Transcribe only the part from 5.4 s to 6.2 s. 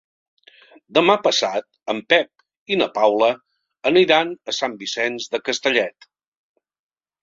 Castellet.